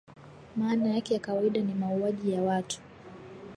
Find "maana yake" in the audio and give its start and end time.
0.55-1.13